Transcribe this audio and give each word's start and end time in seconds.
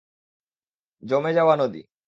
জমে 1.03 1.31
যাওয়া 1.33 1.55
নদী! 1.55 1.81